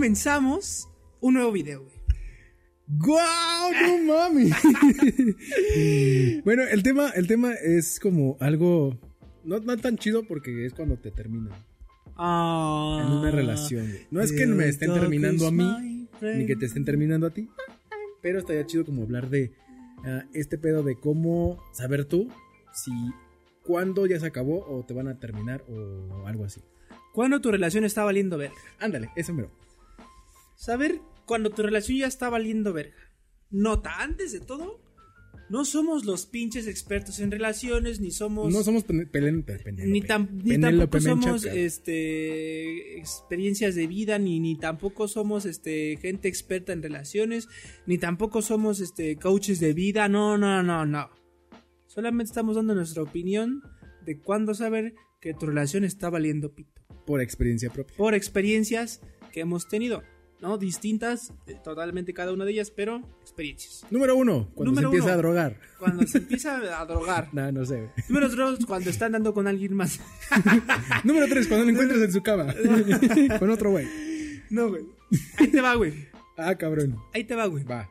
comenzamos 0.00 0.88
un 1.20 1.34
nuevo 1.34 1.52
video, 1.52 1.82
güey. 1.82 1.94
¡Guau! 2.88 3.70
¡No 4.06 4.14
mami! 4.30 4.50
bueno, 6.42 6.62
el 6.62 6.82
tema, 6.82 7.10
el 7.10 7.26
tema 7.26 7.52
es 7.52 8.00
como 8.00 8.38
algo. 8.40 8.98
No, 9.44 9.60
no 9.60 9.76
tan 9.76 9.98
chido 9.98 10.22
porque 10.22 10.64
es 10.64 10.72
cuando 10.72 10.96
te 10.96 11.10
terminan. 11.10 11.52
Ah, 12.16 13.02
En 13.04 13.12
una 13.12 13.30
relación. 13.30 13.88
güey. 13.88 14.06
No 14.10 14.22
es 14.22 14.32
que 14.32 14.46
me 14.46 14.70
estén 14.70 14.94
terminando 14.94 15.46
a 15.46 15.50
mí, 15.52 16.08
ni 16.22 16.46
que 16.46 16.56
te 16.56 16.64
estén 16.64 16.86
terminando 16.86 17.26
a 17.26 17.30
ti. 17.34 17.50
Pero 18.22 18.38
estaría 18.38 18.64
chido 18.64 18.86
como 18.86 19.02
hablar 19.02 19.28
de 19.28 19.52
ah, 20.06 20.24
este 20.32 20.56
pedo 20.56 20.82
de 20.82 20.98
cómo 20.98 21.62
saber 21.74 22.06
tú 22.06 22.30
si 22.72 22.90
cuándo 23.66 24.06
ya 24.06 24.18
se 24.18 24.24
acabó 24.24 24.64
o 24.66 24.82
te 24.82 24.94
van 24.94 25.08
a 25.08 25.18
terminar 25.18 25.62
o 25.68 26.26
algo 26.26 26.46
así. 26.46 26.62
Cuando 27.12 27.42
tu 27.42 27.50
relación 27.50 27.84
está 27.84 28.02
valiendo 28.02 28.38
verga. 28.38 28.56
Ándale, 28.78 29.10
eso 29.14 29.34
mero. 29.34 29.50
Saber 30.60 31.00
cuando 31.24 31.48
tu 31.50 31.62
relación 31.62 31.96
ya 31.96 32.06
está 32.06 32.28
valiendo 32.28 32.74
verga. 32.74 32.94
Nota, 33.50 34.02
antes 34.02 34.30
de 34.32 34.40
todo, 34.40 34.82
no 35.48 35.64
somos 35.64 36.04
los 36.04 36.26
pinches 36.26 36.66
expertos 36.66 37.18
en 37.18 37.30
relaciones, 37.30 37.98
ni 37.98 38.10
somos... 38.10 38.52
No 38.52 38.62
somos 38.62 38.84
Penélope. 38.84 39.58
ni, 39.86 40.02
tam- 40.02 40.28
ni 40.44 40.58
tampoco 40.60 41.00
somos 41.00 41.44
este 41.46 42.98
experiencias 42.98 43.74
de 43.74 43.86
vida 43.86 44.18
ni, 44.18 44.38
ni 44.38 44.56
tampoco 44.58 45.08
somos 45.08 45.46
este 45.46 45.96
gente 45.96 46.28
experta 46.28 46.74
en 46.74 46.82
relaciones 46.82 47.48
ni 47.86 47.96
tampoco 47.96 48.42
somos 48.42 48.80
este 48.80 49.16
coaches 49.16 49.60
de 49.60 49.72
vida 49.72 50.08
no 50.08 50.36
no 50.38 50.62
no 50.62 50.84
no 50.86 51.10
solamente 51.86 52.30
estamos 52.30 52.54
dando 52.56 52.74
nuestra 52.74 53.02
opinión 53.02 53.62
de 54.04 54.18
cuándo 54.20 54.54
saber 54.54 54.94
que 55.20 55.32
tu 55.34 55.46
relación 55.46 55.84
está 55.84 56.10
valiendo 56.10 56.54
pito 56.54 56.82
Por 57.06 57.20
experiencia 57.22 57.70
propia. 57.70 57.96
por 57.96 58.14
experiencias 58.14 59.00
que 59.32 59.40
hemos 59.40 59.66
tenido 59.68 60.02
no 60.40 60.56
distintas 60.58 61.32
eh, 61.46 61.56
totalmente 61.62 62.14
cada 62.14 62.32
una 62.32 62.44
de 62.44 62.52
ellas 62.52 62.70
pero 62.70 63.02
experiencias 63.20 63.84
Número 63.90 64.16
uno, 64.16 64.50
cuando 64.54 64.72
Número 64.72 64.90
se 64.90 64.96
empieza 64.96 65.04
uno. 65.06 65.14
a 65.14 65.16
drogar. 65.18 65.56
cuando 65.78 66.06
se 66.06 66.18
empieza 66.18 66.80
a 66.80 66.84
drogar 66.86 67.28
No, 67.32 67.52
no 67.52 67.64
sé. 67.64 67.90
número 68.08 68.28
dos 68.28 68.64
cuando 68.66 68.88
están 68.90 69.12
dando 69.12 69.34
con 69.34 69.46
alguien 69.46 69.74
más 69.74 70.00
Número 71.04 71.26
tres, 71.28 71.46
cuando 71.46 71.66
lo 71.66 71.72
encuentras 71.72 72.00
en 72.00 72.12
su 72.12 72.22
cama. 72.22 72.54
Con 73.38 73.50
otro 73.50 73.70
güey. 73.70 73.86
no 74.50 74.68
güey 74.68 74.84
ahí 75.38 75.48
te 75.48 75.60
va 75.60 75.74
güey 75.74 76.08
Ah, 76.36 76.54
cabrón. 76.54 76.96
ahí 77.12 77.24
te 77.24 77.34
va 77.34 77.46
güey 77.46 77.64
Va. 77.64 77.88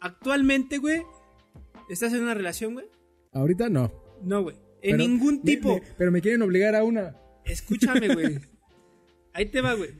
Actualmente, 0.00 0.78
güey, 0.78 1.02
¿estás 1.88 2.12
en 2.12 2.22
una 2.22 2.34
relación, 2.34 2.74
güey? 2.74 2.86
Ahorita 3.32 3.68
no. 3.68 3.92
No, 4.22 4.42
güey. 4.42 4.56
En 4.82 4.96
Pero 4.96 4.96
ningún 4.96 5.34
me- 5.36 5.42
tipo. 5.42 5.74
me- 5.74 5.82
pero 5.98 6.10
me 6.10 6.20
quieren 6.20 6.40
obligar 6.42 6.74
a 6.74 6.84
una. 6.84 7.16
Escúchame, 7.44 8.14
güey. 8.14 8.38
Ahí 9.32 9.46
te 9.50 9.60
va, 9.60 9.74
güey. 9.74 9.90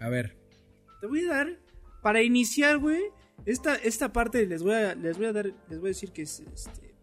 A 0.00 0.08
ver. 0.08 0.36
Te 1.02 1.08
voy 1.08 1.24
a 1.24 1.30
dar, 1.30 1.58
para 2.00 2.22
iniciar, 2.22 2.78
güey, 2.78 3.02
esta, 3.44 3.74
esta 3.74 4.12
parte 4.12 4.46
les 4.46 4.62
voy 4.62 4.74
a, 4.74 4.94
les 4.94 5.18
voy 5.18 5.26
a 5.26 5.32
dar, 5.32 5.46
les 5.68 5.80
voy 5.80 5.88
a 5.88 5.94
decir 5.94 6.12
que 6.12 6.22
es, 6.22 6.44
este, 6.54 6.94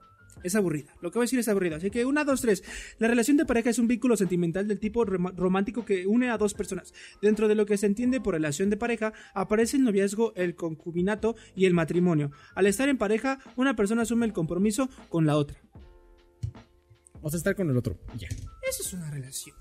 es 0.41 0.55
aburrida. 0.55 0.95
Lo 1.01 1.11
que 1.11 1.19
voy 1.19 1.23
a 1.23 1.25
decir 1.25 1.37
es 1.37 1.49
aburrida. 1.49 1.75
Así 1.75 1.91
que 1.91 2.05
una, 2.05 2.23
dos, 2.23 2.39
tres. 2.39 2.63
La 2.97 3.09
relación 3.09 3.35
de 3.35 3.45
pareja 3.45 3.71
es 3.71 3.77
un 3.77 3.89
vínculo 3.89 4.15
sentimental 4.15 4.69
del 4.69 4.79
tipo 4.79 5.03
romántico 5.03 5.83
que 5.83 6.07
une 6.07 6.29
a 6.29 6.37
dos 6.37 6.53
personas. 6.53 6.93
Dentro 7.21 7.49
de 7.49 7.55
lo 7.55 7.65
que 7.65 7.75
se 7.75 7.87
entiende 7.87 8.21
por 8.21 8.35
relación 8.35 8.69
de 8.69 8.77
pareja, 8.77 9.11
aparece 9.33 9.75
el 9.75 9.83
noviazgo, 9.83 10.31
el 10.37 10.55
concubinato 10.55 11.35
y 11.53 11.65
el 11.65 11.73
matrimonio. 11.73 12.31
Al 12.55 12.67
estar 12.67 12.87
en 12.87 12.97
pareja, 12.97 13.39
una 13.57 13.75
persona 13.75 14.03
asume 14.03 14.25
el 14.25 14.31
compromiso 14.31 14.87
con 15.09 15.25
la 15.25 15.35
otra. 15.35 15.61
Vamos 17.15 17.33
a 17.33 17.37
estar 17.37 17.53
con 17.53 17.69
el 17.69 17.75
otro. 17.75 17.99
Ya. 18.17 18.29
Eso 18.29 18.81
es 18.81 18.93
una 18.93 19.11
relación. 19.11 19.57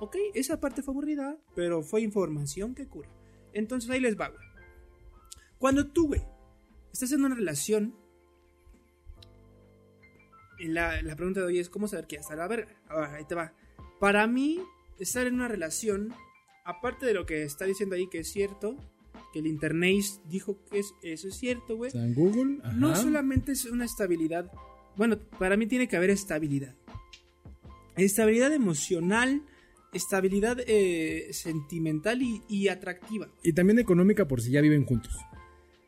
Ok, 0.00 0.16
esa 0.34 0.58
parte 0.58 0.82
fue 0.82 0.90
aburrida, 0.90 1.38
pero 1.54 1.84
fue 1.84 2.00
información 2.00 2.74
que 2.74 2.88
cura. 2.88 3.08
Entonces 3.54 3.88
ahí 3.90 4.00
les 4.00 4.18
va, 4.20 4.28
güey. 4.28 4.40
Cuando 5.58 5.86
tú, 5.86 6.08
güey, 6.08 6.22
estás 6.92 7.10
en 7.12 7.24
una 7.24 7.34
relación, 7.34 7.94
la, 10.58 11.02
la 11.02 11.16
pregunta 11.16 11.40
de 11.40 11.46
hoy 11.46 11.58
es, 11.58 11.68
¿cómo 11.68 11.88
saber 11.88 12.06
que 12.06 12.16
ya 12.16 12.20
está 12.20 12.36
la 12.36 12.46
verga? 12.48 12.68
Ahora, 12.88 13.14
ahí 13.14 13.24
te 13.24 13.34
va. 13.34 13.52
Para 14.00 14.26
mí, 14.26 14.60
estar 14.98 15.26
en 15.26 15.34
una 15.34 15.48
relación, 15.48 16.14
aparte 16.64 17.06
de 17.06 17.14
lo 17.14 17.26
que 17.26 17.42
está 17.42 17.64
diciendo 17.64 17.94
ahí 17.96 18.08
que 18.08 18.20
es 18.20 18.28
cierto, 18.32 18.76
que 19.32 19.40
el 19.40 19.46
internet 19.46 20.04
dijo 20.28 20.58
que 20.70 20.78
es- 20.78 20.94
eso 21.02 21.28
es 21.28 21.34
cierto, 21.36 21.76
güey. 21.76 21.90
En 21.94 22.14
Google. 22.14 22.60
Ajá. 22.62 22.72
No 22.74 22.94
solamente 22.96 23.52
es 23.52 23.64
una 23.64 23.84
estabilidad. 23.84 24.50
Bueno, 24.96 25.18
para 25.38 25.56
mí 25.56 25.66
tiene 25.66 25.88
que 25.88 25.96
haber 25.96 26.10
estabilidad. 26.10 26.74
Estabilidad 27.96 28.52
emocional, 28.52 29.42
estabilidad 29.94 30.58
eh, 30.66 31.28
sentimental 31.32 32.20
y, 32.22 32.42
y 32.48 32.68
atractiva. 32.68 33.28
Y 33.42 33.52
también 33.52 33.78
económica 33.78 34.26
por 34.28 34.40
si 34.42 34.50
ya 34.50 34.60
viven 34.60 34.84
juntos. 34.84 35.16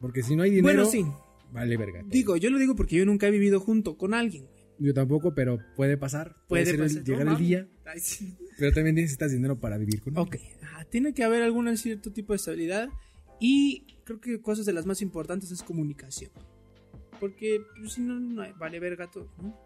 Porque 0.00 0.22
si 0.22 0.36
no 0.36 0.42
hay 0.42 0.50
dinero. 0.50 0.84
Bueno, 0.84 0.90
sí. 0.90 1.04
Vale, 1.52 1.76
verga. 1.76 2.02
Digo, 2.06 2.36
yo 2.36 2.50
lo 2.50 2.58
digo 2.58 2.74
porque 2.76 2.96
yo 2.96 3.06
nunca 3.06 3.28
he 3.28 3.30
vivido 3.30 3.60
junto 3.60 3.96
con 3.96 4.14
alguien. 4.14 4.46
Yo 4.78 4.92
tampoco, 4.92 5.34
pero 5.34 5.58
puede 5.74 5.96
pasar. 5.96 6.36
Puede, 6.48 6.64
Puede 6.64 6.66
ser 6.66 6.74
el- 6.74 6.80
pasar. 6.82 7.04
llegar 7.04 7.24
No 7.26 7.32
el 7.32 7.38
día. 7.38 7.68
Ay, 7.86 8.00
sí. 8.00 8.36
Pero 8.58 8.72
también 8.72 8.96
necesitas 8.96 9.32
dinero 9.32 9.58
para 9.58 9.78
vivir 9.78 10.00
con 10.02 10.14
él. 10.14 10.18
Ok. 10.20 10.36
Ajá, 10.62 10.84
tiene 10.84 11.14
que 11.14 11.24
haber 11.24 11.42
algún 11.42 11.74
cierto 11.76 12.12
tipo 12.12 12.32
de 12.32 12.36
estabilidad. 12.36 12.88
Y 13.40 13.86
creo 14.04 14.20
que 14.20 14.40
cosas 14.40 14.66
de 14.66 14.72
las 14.72 14.84
más 14.86 15.00
importantes 15.02 15.50
es 15.50 15.62
comunicación. 15.62 16.30
Porque 17.20 17.60
pues, 17.78 17.94
si 17.94 18.02
no, 18.02 18.20
no 18.20 18.44
vale 18.58 18.78
verga 18.78 19.10
todo, 19.10 19.30
¿no? 19.42 19.58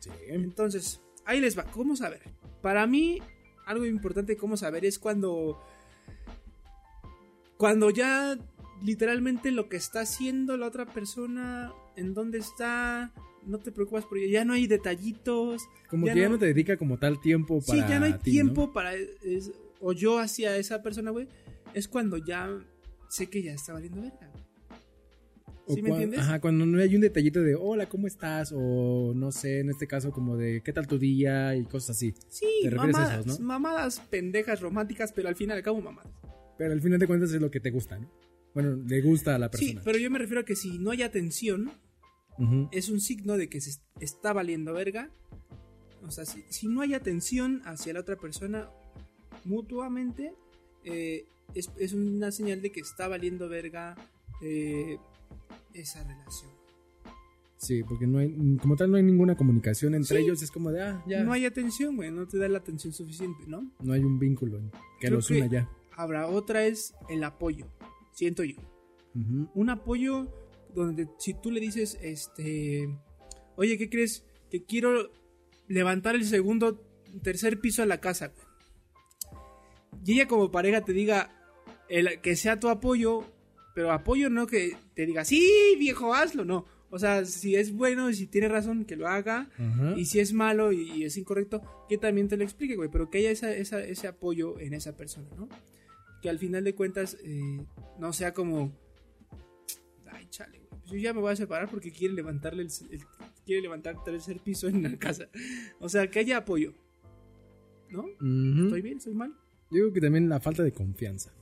Sí. 0.00 0.10
Entonces, 0.28 1.00
ahí 1.24 1.40
les 1.40 1.56
va. 1.58 1.64
¿Cómo 1.64 1.96
saber? 1.96 2.20
Para 2.60 2.86
mí, 2.86 3.20
algo 3.68 3.86
importante 3.86 4.32
de 4.32 4.38
cómo 4.38 4.56
saber 4.56 4.84
es 4.84 4.98
cuando. 4.98 5.60
Cuando 7.56 7.90
ya 7.90 8.38
literalmente 8.84 9.50
lo 9.50 9.68
que 9.68 9.76
está 9.76 10.00
haciendo 10.00 10.56
la 10.56 10.66
otra 10.66 10.86
persona, 10.86 11.72
en 11.96 12.14
dónde 12.14 12.38
está, 12.38 13.12
no 13.46 13.58
te 13.58 13.72
preocupas 13.72 14.04
por 14.04 14.18
ella, 14.18 14.40
ya 14.40 14.44
no 14.44 14.52
hay 14.52 14.66
detallitos. 14.66 15.62
Como 15.90 16.06
que 16.06 16.14
ya 16.20 16.28
no 16.28 16.38
te 16.38 16.46
dedica 16.46 16.76
como 16.76 16.98
tal 16.98 17.20
tiempo 17.20 17.60
Sí, 17.60 17.72
para. 17.72 17.88
ya 17.88 17.98
no 17.98 18.06
hay 18.06 18.12
ti, 18.14 18.30
tiempo 18.30 18.72
para. 18.72 18.94
es- 18.94 19.52
o 19.80 19.92
yo 19.92 20.18
hacia 20.18 20.56
esa 20.56 20.82
persona, 20.82 21.10
güey. 21.10 21.28
Es 21.74 21.86
cuando 21.88 22.16
ya 22.16 22.48
sé 23.08 23.28
que 23.28 23.42
ya 23.42 23.52
está 23.52 23.72
valiendo 23.72 24.00
verga. 24.02 24.30
¿Sí 25.74 25.82
me 25.82 25.90
entiendes? 25.90 26.20
Ajá, 26.20 26.40
cuando 26.40 26.64
no 26.66 26.80
hay 26.80 26.94
un 26.94 27.00
detallito 27.02 27.42
de 27.42 27.54
hola, 27.54 27.88
¿cómo 27.88 28.06
estás? 28.06 28.52
O 28.56 29.12
no 29.14 29.30
sé, 29.32 29.60
en 29.60 29.70
este 29.70 29.86
caso 29.86 30.10
como 30.10 30.36
de 30.36 30.62
qué 30.64 30.72
tal 30.72 30.86
tu 30.86 30.98
día 30.98 31.54
y 31.56 31.64
cosas 31.64 31.90
así. 31.96 32.14
Sí, 32.28 32.46
¿Te 32.62 32.68
a 32.68 32.72
mamadas, 32.72 33.26
esos, 33.26 33.40
no? 33.40 33.46
mamadas 33.46 34.00
pendejas 34.10 34.60
románticas, 34.60 35.12
pero 35.12 35.28
al 35.28 35.36
final 35.36 35.56
al 35.58 35.62
cabo 35.62 35.80
mamadas. 35.80 36.10
Pero 36.56 36.72
al 36.72 36.80
final 36.80 36.98
de 36.98 37.06
cuentas 37.06 37.32
es 37.32 37.40
lo 37.40 37.50
que 37.50 37.60
te 37.60 37.70
gusta, 37.70 37.98
¿no? 37.98 38.10
Bueno, 38.54 38.76
le 38.86 39.00
gusta 39.02 39.34
a 39.34 39.38
la 39.38 39.48
Sí, 39.52 39.66
persona. 39.66 39.82
pero 39.84 39.98
yo 39.98 40.10
me 40.10 40.18
refiero 40.18 40.40
a 40.40 40.44
que 40.44 40.56
si 40.56 40.78
no 40.78 40.90
hay 40.90 41.02
atención, 41.02 41.70
es 42.72 42.88
un 42.88 43.00
signo 43.00 43.36
de 43.36 43.48
que 43.48 43.60
se 43.60 43.70
est- 43.70 43.82
está 44.00 44.32
valiendo 44.32 44.72
verga. 44.72 45.10
O 46.06 46.10
sea, 46.10 46.24
si, 46.24 46.44
si 46.48 46.66
no 46.68 46.80
hay 46.80 46.94
atención 46.94 47.60
hacia 47.64 47.92
la 47.92 48.00
otra 48.00 48.16
persona 48.16 48.68
mutuamente, 49.44 50.34
eh, 50.84 51.24
es, 51.54 51.70
es 51.78 51.92
una 51.92 52.30
señal 52.30 52.62
de 52.62 52.70
que 52.72 52.80
está 52.80 53.08
valiendo 53.08 53.48
verga 53.48 53.96
eh, 54.42 54.98
esa 55.74 56.02
relación. 56.04 56.50
Sí, 57.56 57.82
porque 57.82 58.06
no 58.06 58.18
hay, 58.18 58.56
como 58.62 58.76
tal 58.76 58.90
no 58.90 58.96
hay 58.98 59.02
ninguna 59.02 59.36
comunicación 59.36 59.94
entre 59.94 60.18
Sí. 60.18 60.24
ellos, 60.24 60.42
es 60.42 60.50
como 60.52 60.70
de, 60.70 60.80
ah, 60.82 61.02
ya, 61.08 61.24
No 61.24 61.32
hay 61.32 61.44
atención, 61.44 61.96
güey, 61.96 62.10
no 62.12 62.26
te 62.28 62.38
da 62.38 62.48
la 62.48 62.58
atención 62.58 62.92
suficiente, 62.92 63.44
¿no? 63.48 63.68
no 63.80 63.92
hay 63.92 64.00
un 64.00 64.18
vínculo 64.18 64.60
que 65.00 65.08
Creo 65.08 65.16
los 65.18 65.28
una 65.30 65.46
ya. 65.46 65.68
Habrá 65.96 66.28
otra 66.28 66.66
es 66.66 66.94
el 67.08 67.24
apoyo, 67.24 67.66
siento 68.12 68.44
yo. 68.44 68.56
Un 69.54 69.68
apoyo 69.70 70.32
donde 70.72 71.08
si 71.18 71.34
tú 71.34 71.50
le 71.50 71.58
dices, 71.58 71.98
este, 72.00 72.88
oye, 73.56 73.76
¿qué 73.76 73.90
crees? 73.90 74.24
Que 74.48 74.62
quiero 74.64 75.10
levantar 75.66 76.14
el 76.14 76.24
segundo, 76.24 76.80
tercer 77.22 77.60
piso 77.60 77.82
de 77.82 77.88
la 77.88 78.00
casa. 78.00 78.28
güey". 78.28 78.46
Y 80.04 80.12
ella 80.12 80.28
como 80.28 80.52
pareja 80.52 80.84
te 80.84 80.92
diga 80.92 81.30
el, 81.88 82.20
que 82.20 82.36
sea 82.36 82.60
tu 82.60 82.68
apoyo, 82.68 83.24
pero 83.78 83.92
apoyo 83.92 84.28
no 84.28 84.48
que 84.48 84.76
te 84.94 85.06
diga, 85.06 85.24
sí, 85.24 85.76
viejo, 85.78 86.12
hazlo, 86.12 86.44
no. 86.44 86.64
O 86.90 86.98
sea, 86.98 87.24
si 87.24 87.54
es 87.54 87.72
bueno 87.72 88.10
y 88.10 88.14
si 88.14 88.26
tiene 88.26 88.48
razón, 88.48 88.84
que 88.84 88.96
lo 88.96 89.06
haga. 89.06 89.48
Ajá. 89.56 89.94
Y 89.96 90.04
si 90.06 90.18
es 90.18 90.32
malo 90.32 90.72
y, 90.72 90.90
y 90.90 91.04
es 91.04 91.16
incorrecto, 91.16 91.62
que 91.88 91.96
también 91.96 92.26
te 92.26 92.36
lo 92.36 92.42
explique, 92.42 92.74
güey. 92.74 92.88
Pero 92.90 93.08
que 93.08 93.18
haya 93.18 93.30
esa, 93.30 93.54
esa- 93.54 93.84
ese 93.84 94.08
apoyo 94.08 94.58
en 94.58 94.74
esa 94.74 94.96
persona, 94.96 95.28
¿no? 95.36 95.48
Que 96.22 96.28
al 96.28 96.40
final 96.40 96.64
de 96.64 96.74
cuentas 96.74 97.16
eh, 97.22 97.64
no 98.00 98.12
sea 98.12 98.34
como. 98.34 98.72
Ay, 100.10 100.26
chale, 100.28 100.58
güey. 100.58 100.68
Pues 100.80 100.90
yo 100.90 100.96
ya 100.98 101.14
me 101.14 101.20
voy 101.20 101.30
a 101.32 101.36
separar 101.36 101.70
porque 101.70 101.92
quiere 101.92 102.14
levantarle 102.14 102.62
el, 102.64 102.70
el- 102.90 103.04
quiere 103.46 103.62
levantar 103.62 103.94
el 103.94 104.02
tercer 104.02 104.40
piso 104.40 104.66
en 104.66 104.82
la 104.82 104.98
casa. 104.98 105.28
O 105.78 105.88
sea, 105.88 106.10
que 106.10 106.18
haya 106.18 106.38
apoyo. 106.38 106.74
¿No? 107.90 108.00
Ujú. 108.00 108.64
¿Estoy 108.64 108.82
bien? 108.82 108.96
¿Estoy 108.98 109.14
mal? 109.14 109.30
Yo 109.70 109.76
digo 109.84 109.92
que 109.92 110.00
también 110.00 110.28
la 110.28 110.40
falta 110.40 110.64
de 110.64 110.72
confianza. 110.72 111.32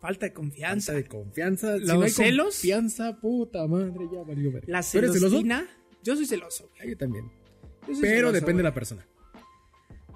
Falta 0.00 0.26
de 0.26 0.32
confianza. 0.32 0.92
Falta 0.92 1.02
de 1.02 1.08
confianza. 1.08 1.76
¿Los 1.76 1.88
no 1.88 2.02
hay 2.02 2.10
celos? 2.10 2.54
Confianza, 2.54 3.20
puta 3.20 3.66
madre, 3.66 4.06
ya 4.12 4.22
valió 4.22 4.52
ver. 4.52 4.64
La 4.68 4.82
celosina. 4.82 5.68
Yo 6.04 6.14
soy 6.16 6.26
celoso, 6.26 6.68
güey. 6.68 6.80
Ah, 6.80 6.90
Yo 6.90 6.96
también. 6.96 7.30
Yo 7.86 7.94
soy 7.94 8.02
Pero 8.02 8.28
celoso, 8.28 8.32
depende 8.32 8.58
de 8.60 8.68
la 8.68 8.74
persona. 8.74 9.06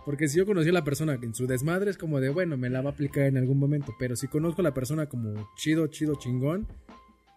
Porque 0.05 0.29
si 0.29 0.38
yo 0.38 0.46
conocí 0.46 0.69
a 0.69 0.73
la 0.73 0.84
persona 0.84 1.19
en 1.20 1.34
su 1.34 1.46
desmadre 1.46 1.90
es 1.90 1.96
como 1.96 2.20
de, 2.20 2.29
bueno, 2.29 2.56
me 2.56 2.70
la 2.70 2.81
va 2.81 2.90
a 2.90 2.93
aplicar 2.93 3.25
en 3.25 3.37
algún 3.37 3.58
momento. 3.58 3.94
Pero 3.99 4.17
si 4.17 4.26
conozco 4.29 4.61
a 4.61 4.64
la 4.64 4.75
persona 4.75 5.08
como 5.08 5.49
chido, 5.56 5.87
chido, 5.88 6.17
chingón, 6.17 6.67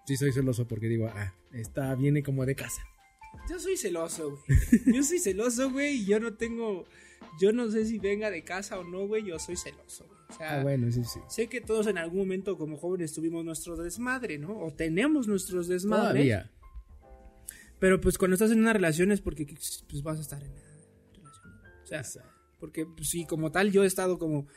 sí 0.06 0.18
soy 0.18 0.32
celoso 0.32 0.68
porque 0.68 0.88
digo, 0.88 1.08
ah, 1.14 1.34
esta 1.54 1.94
viene 1.96 2.24
como 2.24 2.46
de 2.46 2.56
casa. 2.56 2.82
Yo 3.50 3.60
soy 3.60 3.78
celoso, 3.78 4.32
güey. 4.48 4.96
Yo 4.96 5.04
soy 5.04 5.20
celoso, 5.20 5.72
güey, 5.72 5.98
y 5.98 6.06
yo 6.06 6.20
no 6.20 6.34
tengo. 6.34 6.86
Yo 7.40 7.52
no 7.52 7.70
sé 7.70 7.86
si 7.86 8.00
venga 8.00 8.32
de 8.32 8.44
casa 8.44 8.80
o 8.80 8.84
no, 8.84 9.08
güey. 9.08 9.24
Yo 9.26 9.38
soy 9.38 9.56
celoso, 9.58 10.06
güey. 10.08 10.15
O 10.30 10.33
sea, 10.38 10.60
Ah, 10.60 10.63
bueno, 10.63 10.92
sí, 10.92 11.04
sí. 11.04 11.19
sé 11.30 11.48
que 11.48 11.62
todos 11.62 11.88
en 11.88 11.98
algún 11.98 12.19
momento 12.19 12.57
como 12.57 12.77
jóvenes 12.77 13.13
tuvimos 13.13 13.45
nuestro 13.45 13.75
desmadre, 13.77 14.38
¿no? 14.39 14.57
O 14.60 14.72
tenemos 14.74 15.27
nuestros 15.27 15.68
desmadres. 15.68 16.10
Todavía. 16.13 16.51
Pero 17.80 18.00
pues 18.01 18.18
cuando 18.18 18.36
estás 18.36 18.51
en 18.51 18.60
una 18.60 18.74
relación 18.74 19.12
es 19.12 19.22
porque 19.22 19.45
pues, 19.45 20.01
vas 20.01 20.18
a 20.18 20.22
estar 20.22 20.42
en 20.42 20.54
la 20.56 20.62
relación. 20.62 21.54
O 21.83 21.86
sea, 21.86 22.04
porque 22.60 22.86
pues, 22.86 23.10
sí, 23.10 23.25
como 23.25 23.51
tal, 23.51 23.72
yo 23.72 23.83
he 23.83 23.88
estado 23.88 24.18
como. 24.18 24.48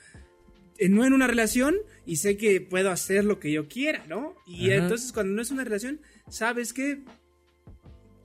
en- 0.78 0.94
no 0.94 1.04
en 1.04 1.12
una 1.12 1.26
relación 1.26 1.76
y 2.06 2.16
sé 2.16 2.36
que 2.36 2.60
puedo 2.60 2.90
hacer 2.90 3.24
lo 3.24 3.38
que 3.40 3.50
yo 3.52 3.68
quiera, 3.68 4.06
¿no? 4.06 4.34
Y 4.46 4.70
Ajá. 4.70 4.82
entonces 4.84 5.12
cuando 5.12 5.34
no 5.34 5.42
es 5.42 5.50
una 5.50 5.64
relación, 5.64 6.00
sabes 6.30 6.72
que 6.72 7.02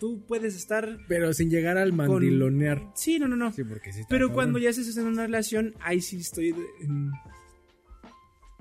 tú 0.03 0.25
puedes 0.27 0.53
estar. 0.53 0.97
Pero 1.07 1.31
sin 1.33 1.49
llegar 1.49 1.77
al 1.77 1.93
mandilonear. 1.93 2.91
Sí, 2.93 3.19
no, 3.19 3.27
no, 3.29 3.37
no. 3.37 3.53
Sí, 3.53 3.63
porque 3.63 3.93
sí 3.93 4.01
está 4.01 4.09
Pero 4.09 4.27
cabrón. 4.27 4.35
cuando 4.35 4.59
ya 4.59 4.69
estás 4.71 4.97
en 4.97 5.05
una 5.05 5.21
relación, 5.21 5.75
ahí 5.79 6.01
sí 6.01 6.17
estoy. 6.17 6.53
en- 6.81 7.11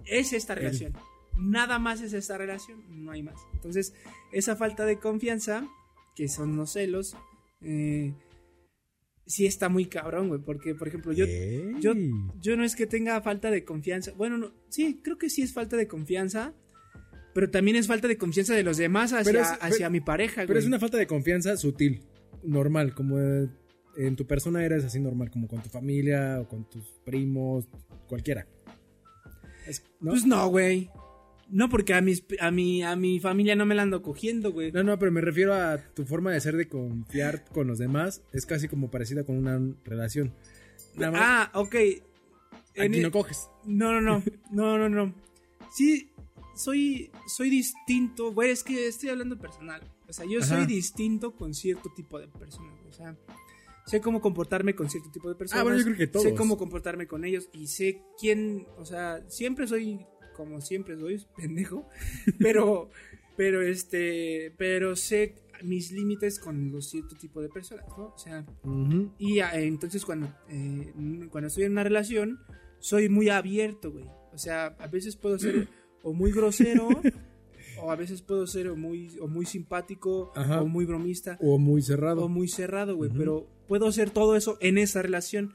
Es 0.04 0.32
esta 0.32 0.54
relación. 0.54 0.92
Nada 1.36 1.80
más 1.80 2.00
es 2.00 2.12
esta 2.12 2.38
relación, 2.38 2.84
no 3.04 3.10
hay 3.10 3.24
más. 3.24 3.34
Entonces, 3.54 3.92
esa 4.32 4.54
falta 4.54 4.84
de 4.86 4.98
confianza, 4.98 5.66
que 6.14 6.28
son 6.28 6.56
los 6.56 6.74
celos, 6.74 7.16
eh, 7.60 8.12
sí 9.26 9.46
está 9.46 9.68
muy 9.68 9.86
cabrón, 9.86 10.28
güey. 10.28 10.40
Porque, 10.40 10.76
por 10.76 10.86
ejemplo, 10.86 11.12
yo, 11.12 11.24
Ey. 11.24 11.74
yo, 11.80 11.92
yo 12.40 12.56
no 12.56 12.62
es 12.62 12.76
que 12.76 12.86
tenga 12.86 13.20
falta 13.20 13.50
de 13.50 13.64
confianza. 13.64 14.12
Bueno, 14.12 14.38
no, 14.38 14.52
sí, 14.68 15.00
creo 15.02 15.18
que 15.18 15.28
sí 15.28 15.42
es 15.42 15.52
falta 15.52 15.76
de 15.76 15.88
confianza. 15.88 16.54
Pero 17.34 17.50
también 17.50 17.76
es 17.76 17.86
falta 17.86 18.08
de 18.08 18.18
confianza 18.18 18.54
de 18.54 18.62
los 18.62 18.76
demás 18.76 19.12
hacia, 19.12 19.24
Pero 19.32 19.40
es- 19.42 19.48
hacia 19.60 19.70
pero- 19.78 19.90
mi 19.90 20.00
pareja, 20.00 20.42
Pero 20.42 20.48
güey. 20.54 20.58
es 20.60 20.66
una 20.66 20.78
falta 20.78 20.98
de 20.98 21.06
confianza 21.06 21.56
sutil, 21.56 22.02
normal, 22.42 22.94
como 22.94 23.18
en 23.18 24.16
tu 24.16 24.26
persona 24.26 24.64
eres 24.64 24.84
así 24.84 25.00
normal, 25.00 25.30
como 25.30 25.48
con 25.48 25.62
tu 25.62 25.68
familia 25.68 26.40
o 26.40 26.48
con 26.48 26.68
tus 26.68 26.84
primos, 27.04 27.68
cualquiera. 28.08 28.46
Es- 29.66 29.82
¿no? 30.00 30.10
Pues 30.10 30.26
no, 30.26 30.46
güey. 30.48 30.90
No, 31.48 31.68
porque 31.68 31.92
a, 31.92 32.00
mis, 32.00 32.24
a, 32.40 32.50
mi, 32.50 32.82
a 32.82 32.96
mi 32.96 33.20
familia 33.20 33.54
no 33.54 33.66
me 33.66 33.74
la 33.74 33.82
ando 33.82 34.00
cogiendo, 34.02 34.52
güey. 34.52 34.72
No, 34.72 34.82
no, 34.82 34.98
pero 34.98 35.12
me 35.12 35.20
refiero 35.20 35.52
a 35.54 35.76
tu 35.78 36.04
forma 36.04 36.32
de 36.32 36.40
ser 36.40 36.56
de 36.56 36.66
confiar 36.66 37.44
con 37.52 37.66
los 37.66 37.78
demás. 37.78 38.22
Es 38.32 38.46
casi 38.46 38.68
como 38.68 38.90
parecida 38.90 39.24
con 39.24 39.36
una 39.36 39.60
relación. 39.84 40.32
Nada 40.96 41.12
más, 41.12 41.20
Ah, 41.22 41.50
ok. 41.54 41.74
En 42.74 42.82
aquí 42.88 42.96
el- 42.96 43.02
no 43.02 43.10
coges. 43.10 43.48
no, 43.66 43.92
no, 43.92 44.00
no. 44.00 44.22
No, 44.50 44.78
no, 44.78 44.88
no. 44.88 45.14
Sí, 45.74 46.10
soy, 46.54 47.10
soy 47.26 47.50
distinto. 47.50 48.32
Güey, 48.32 48.50
es 48.50 48.62
que 48.62 48.88
estoy 48.88 49.10
hablando 49.10 49.38
personal. 49.38 49.82
O 50.08 50.12
sea, 50.12 50.26
yo 50.26 50.40
Ajá. 50.40 50.56
soy 50.56 50.66
distinto 50.66 51.34
con 51.34 51.54
cierto 51.54 51.90
tipo 51.94 52.18
de 52.18 52.28
personas. 52.28 52.78
O 52.88 52.92
sea, 52.92 53.16
sé 53.86 54.00
cómo 54.00 54.20
comportarme 54.20 54.74
con 54.74 54.90
cierto 54.90 55.10
tipo 55.10 55.28
de 55.28 55.34
personas. 55.34 55.60
Ah, 55.60 55.64
bueno, 55.64 55.78
yo 55.78 55.84
creo 55.84 55.96
que 55.96 56.06
todos. 56.06 56.24
Sé 56.24 56.34
cómo 56.34 56.58
comportarme 56.58 57.06
con 57.06 57.24
ellos 57.24 57.48
y 57.52 57.66
sé 57.68 58.02
quién. 58.18 58.66
O 58.78 58.84
sea, 58.84 59.24
siempre 59.28 59.66
soy 59.66 60.04
como 60.34 60.60
siempre 60.60 60.98
soy, 60.98 61.24
pendejo. 61.36 61.88
Pero, 62.38 62.90
pero 63.36 63.62
este. 63.62 64.52
Pero 64.58 64.96
sé 64.96 65.36
mis 65.62 65.92
límites 65.92 66.38
con 66.38 66.72
los 66.72 66.90
cierto 66.90 67.14
tipo 67.16 67.40
de 67.40 67.48
personas, 67.48 67.86
¿no? 67.96 68.06
O 68.06 68.18
sea, 68.18 68.44
y 69.18 69.38
ah, 69.38 69.52
entonces 69.54 70.04
cuando, 70.04 70.26
eh, 70.48 70.92
cuando 71.30 71.46
estoy 71.46 71.64
en 71.64 71.72
una 71.72 71.84
relación, 71.84 72.40
soy 72.80 73.08
muy 73.08 73.28
abierto, 73.28 73.92
güey. 73.92 74.06
O 74.32 74.38
sea, 74.38 74.66
a 74.78 74.86
veces 74.86 75.16
puedo 75.16 75.38
ser 75.38 75.68
o 76.02 76.12
muy 76.12 76.32
grosero, 76.32 76.88
o 77.80 77.90
a 77.90 77.96
veces 77.96 78.22
puedo 78.22 78.46
ser 78.46 78.68
o 78.68 78.76
muy, 78.76 79.18
o 79.20 79.28
muy 79.28 79.46
simpático, 79.46 80.32
Ajá. 80.34 80.60
o 80.62 80.66
muy 80.66 80.84
bromista, 80.84 81.36
O 81.40 81.58
muy 81.58 81.82
cerrado. 81.82 82.24
o 82.24 82.28
muy 82.28 82.48
cerrado, 82.48 82.96
güey. 82.96 83.10
Ujú. 83.10 83.18
Pero 83.18 83.46
puedo 83.68 83.86
hacer 83.86 84.10
todo 84.10 84.36
eso 84.36 84.56
en 84.60 84.78
esa 84.78 85.02
relación. 85.02 85.54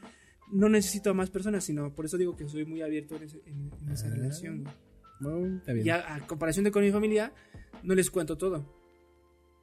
No 0.51 0.69
necesito 0.69 1.09
a 1.09 1.13
más 1.13 1.29
personas, 1.29 1.63
sino 1.65 1.93
por 1.93 2.05
eso 2.05 2.17
digo 2.17 2.37
que 2.37 2.47
soy 2.47 2.65
muy 2.65 2.81
abierto 2.81 3.15
en, 3.17 3.23
ese- 3.23 3.41
en- 3.45 3.71
en 3.81 3.89
esa 3.91 4.07
Ah. 4.07 4.11
relación, 4.11 4.61
güey. 4.63 4.73
Bueno, 5.19 5.57
está 5.57 5.73
bien. 5.73 5.85
Y 5.85 5.89
a, 5.89 6.15
a 6.15 6.27
comparación 6.27 6.63
de 6.63 6.71
con 6.71 6.83
mi 6.83 6.91
familia, 6.91 7.33
no 7.83 7.95
les 7.95 8.09
cuento 8.11 8.37
todo. 8.37 8.73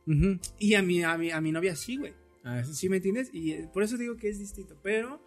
Ujú. 0.07 0.39
Y 0.59 0.75
a 0.75 0.83
mi, 0.83 1.03
a 1.03 1.17
mi, 1.17 1.31
a 1.31 1.41
mi 1.41 1.53
novia 1.53 1.75
sí, 1.77 1.97
güey. 1.97 2.13
Ah, 2.43 2.63
sí. 2.65 2.75
¿Sí 2.75 2.89
me 2.91 2.97
entiendes? 2.97 3.31
Y 3.33 3.53
eh, 3.53 3.69
por 3.73 3.83
eso 3.83 3.97
digo 3.97 4.17
que 4.17 4.29
es 4.29 4.39
distinto. 4.39 4.77
Pero 4.83 5.23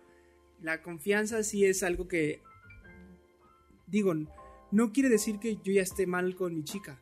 la 0.61 0.81
confianza 0.83 1.41
sí 1.43 1.65
es 1.65 1.81
algo 1.83 2.07
que. 2.07 2.41
Digo, 3.87 4.13
no 4.71 4.91
quiere 4.91 5.09
decir 5.09 5.39
que 5.39 5.55
yo 5.63 5.71
ya 5.73 5.81
esté 5.81 6.05
mal 6.07 6.35
con 6.35 6.53
mi 6.53 6.63
chica. 6.63 7.01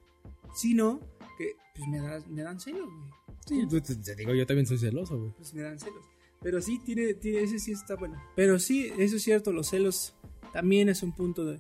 Sino 0.54 1.00
que 1.38 1.54
pues 1.76 1.88
me, 1.90 2.00
da- 2.00 2.24
me 2.30 2.42
dan 2.44 2.60
celos, 2.60 2.90
güey. 2.90 3.10
Sí, 3.46 3.68
tú- 3.68 3.82
te, 3.82 3.96
te 3.96 4.16
digo, 4.16 4.34
yo 4.34 4.46
también 4.48 4.66
soy 4.66 4.78
celoso, 4.78 5.18
güey. 5.20 5.32
Pues 5.38 5.54
me 5.54 5.62
dan 5.64 5.78
celos. 5.80 6.06
Pero 6.42 6.62
sí, 6.62 6.80
tiene, 6.84 7.14
tiene, 7.16 7.42
ese 7.42 7.60
sí 7.60 7.72
está 7.72 7.96
bueno. 7.96 8.22
Pero 8.36 8.60
sí, 8.60 8.92
eso 8.98 9.16
es 9.18 9.24
cierto, 9.24 9.52
los 9.52 9.68
celos 9.68 10.16
también 10.54 10.90
es 10.90 11.04
un 11.04 11.12
punto 11.12 11.44
de, 11.46 11.60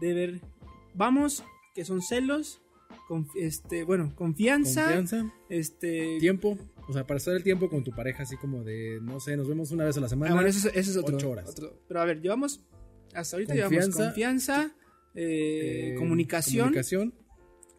de 0.00 0.14
ver. 0.14 0.40
Vamos, 0.94 1.44
que 1.74 1.84
son 1.84 2.02
celos, 2.02 2.60
conf- 3.08 3.30
este, 3.36 3.84
bueno, 3.84 4.12
confianza, 4.16 4.82
Confianza, 4.84 5.32
este... 5.48 6.18
tiempo. 6.18 6.58
O 6.88 6.92
sea, 6.92 7.06
para 7.06 7.18
estar 7.18 7.34
el 7.36 7.44
tiempo 7.44 7.68
con 7.70 7.84
tu 7.84 7.92
pareja, 7.92 8.24
así 8.24 8.36
como 8.36 8.64
de, 8.64 8.98
no 9.02 9.20
sé, 9.20 9.36
nos 9.36 9.48
vemos 9.48 9.70
una 9.70 9.84
vez 9.84 9.96
a 9.96 10.00
la 10.00 10.08
semana. 10.08 10.32
Ah, 10.32 10.34
bueno, 10.34 10.48
eso, 10.48 10.68
es- 10.68 10.76
eso 10.76 10.90
es 10.90 10.96
otro, 10.96 11.16
ocho 11.16 11.30
horas. 11.30 11.48
otro. 11.48 11.78
Pero 11.86 12.00
a 12.00 12.04
ver, 12.04 12.20
llevamos. 12.20 12.60
Hasta 13.14 13.36
ahorita 13.36 13.54
llevamos 13.54 13.84
Confianza, 13.84 14.04
confianza, 14.04 14.76
eh, 15.14 15.92
eh, 15.92 15.94
comunicación, 15.96 16.68
comunicación, 16.68 17.14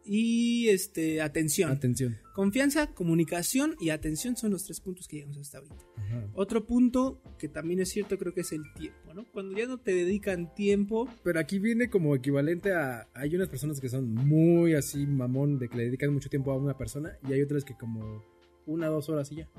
y 0.05 0.67
este 0.69 1.21
atención. 1.21 1.71
atención. 1.71 2.17
confianza, 2.33 2.93
comunicación 2.93 3.75
y 3.79 3.89
atención 3.89 4.35
son 4.35 4.51
los 4.51 4.65
tres 4.65 4.79
puntos 4.81 5.07
que 5.07 5.17
llegamos 5.17 5.37
hasta 5.37 5.59
ahorita. 5.59 5.75
Ajá. 5.97 6.27
Otro 6.33 6.65
punto 6.65 7.21
que 7.37 7.47
también 7.47 7.79
es 7.79 7.89
cierto, 7.89 8.17
creo 8.17 8.33
que 8.33 8.41
es 8.41 8.51
el 8.51 8.63
tiempo, 8.73 9.13
¿no? 9.13 9.25
Cuando 9.31 9.57
ya 9.57 9.65
no 9.65 9.79
te 9.79 9.93
dedican 9.93 10.53
tiempo. 10.53 11.07
Pero 11.23 11.39
aquí 11.39 11.59
viene 11.59 11.89
como 11.89 12.15
equivalente 12.15 12.73
a. 12.73 13.07
Hay 13.13 13.35
unas 13.35 13.49
personas 13.49 13.79
que 13.79 13.89
son 13.89 14.13
muy 14.13 14.73
así 14.73 15.05
mamón 15.07 15.57
de 15.59 15.69
que 15.69 15.77
le 15.77 15.85
dedican 15.85 16.13
mucho 16.13 16.29
tiempo 16.29 16.51
a 16.51 16.57
una 16.57 16.77
persona 16.77 17.17
y 17.27 17.33
hay 17.33 17.41
otras 17.41 17.63
que 17.63 17.75
como 17.75 18.23
una 18.65 18.87
dos 18.87 19.09
horas 19.09 19.31
y 19.31 19.37
ya. 19.37 19.49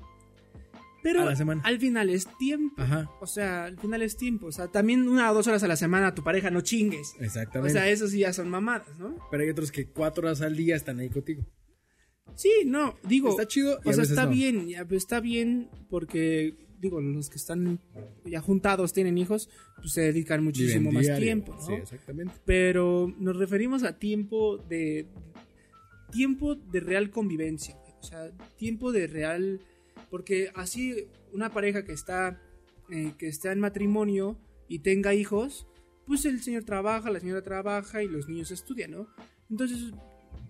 Pero 1.04 1.20
A 1.22 1.26
la 1.26 1.36
semana. 1.36 1.60
al 1.64 1.78
final 1.78 2.08
es 2.10 2.26
tiempo. 2.38 2.74
Ajá. 2.82 3.08
O 3.20 3.26
sea, 3.26 3.66
al 3.66 3.78
final 3.78 4.00
es 4.02 4.16
tiempo. 4.16 4.46
O 4.46 4.52
sea, 4.52 4.68
también 4.68 5.06
una 5.06 5.30
o 5.30 5.34
dos 5.34 5.46
horas 5.46 5.62
a 5.62 5.68
la 5.68 5.76
semana 5.76 6.08
a 6.08 6.14
tu 6.14 6.24
pareja, 6.24 6.50
no 6.50 6.62
chingues. 6.62 7.14
O 7.20 7.22
Exactamente. 7.22 7.72
sea, 7.74 7.88
eso 7.90 8.08
sí 8.08 8.20
ya 8.20 8.32
son 8.32 8.48
mamadas, 8.48 8.98
¿no? 8.98 9.14
Pero 9.30 9.42
hay 9.44 9.50
otros 9.50 9.70
que 9.70 9.86
cuatro 9.86 10.26
horas 10.26 10.40
al 10.40 10.56
día 10.56 10.74
están 10.76 10.98
ahí 10.98 11.10
contigo. 11.10 11.44
Sí, 12.36 12.50
no, 12.64 12.96
digo. 13.06 13.28
Está 13.30 13.46
chido 13.46 13.78
y 13.84 13.88
O 13.90 13.92
sea, 13.92 14.02
está 14.02 14.24
no. 14.24 14.30
bien, 14.32 14.66
ya, 14.66 14.86
está 14.92 15.20
bien 15.20 15.68
porque, 15.90 16.54
digo, 16.80 17.00
los 17.02 17.28
que 17.28 17.36
están 17.36 17.78
ya 18.24 18.40
juntados, 18.40 18.94
tienen 18.94 19.18
hijos, 19.18 19.50
pues 19.76 19.92
se 19.92 20.00
dedican 20.00 20.42
muchísimo 20.42 20.88
Viven 20.88 20.94
más 20.94 21.02
diario. 21.02 21.22
tiempo, 21.22 21.54
¿no? 21.54 21.66
Sí, 21.66 21.72
exactamente. 21.74 22.32
Pero 22.46 23.14
nos 23.18 23.36
referimos 23.36 23.84
a 23.84 23.98
tiempo 23.98 24.56
de. 24.56 25.06
Tiempo 26.10 26.54
de 26.54 26.80
real 26.80 27.10
convivencia. 27.10 27.76
O 28.00 28.02
sea, 28.02 28.30
tiempo 28.56 28.90
de 28.90 29.06
real. 29.06 29.60
Porque 30.10 30.50
así, 30.54 31.08
una 31.32 31.50
pareja 31.50 31.84
que 31.84 31.92
está. 31.92 32.40
eh, 32.90 33.12
que 33.18 33.28
está 33.28 33.50
en 33.52 33.60
matrimonio 33.60 34.38
y 34.68 34.80
tenga 34.80 35.14
hijos, 35.14 35.66
pues 36.06 36.24
el 36.26 36.42
señor 36.42 36.64
trabaja, 36.64 37.10
la 37.10 37.18
señora 37.20 37.42
trabaja 37.42 38.02
y 38.02 38.08
los 38.08 38.28
niños 38.28 38.50
estudian, 38.50 38.90
¿no? 38.90 39.06
Entonces, 39.50 39.92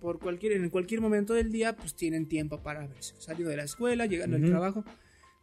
por 0.01 0.19
cualquier, 0.19 0.51
en 0.53 0.69
cualquier 0.69 0.99
momento 0.99 1.33
del 1.33 1.49
día, 1.51 1.75
pues 1.77 1.95
tienen 1.95 2.27
tiempo 2.27 2.61
para 2.61 2.87
verse. 2.87 3.15
Saliendo 3.19 3.51
de 3.51 3.57
la 3.57 3.63
escuela, 3.63 4.05
llegando 4.05 4.35
al 4.35 4.43
trabajo. 4.43 4.83